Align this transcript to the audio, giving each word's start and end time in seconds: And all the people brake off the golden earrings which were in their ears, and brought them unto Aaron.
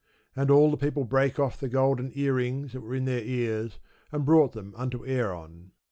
And 0.35 0.49
all 0.49 0.71
the 0.71 0.77
people 0.77 1.03
brake 1.03 1.37
off 1.37 1.59
the 1.59 1.69
golden 1.69 2.11
earrings 2.15 2.73
which 2.73 2.81
were 2.81 2.95
in 2.95 3.05
their 3.05 3.21
ears, 3.21 3.77
and 4.11 4.25
brought 4.25 4.53
them 4.53 4.73
unto 4.75 5.05
Aaron. 5.05 5.73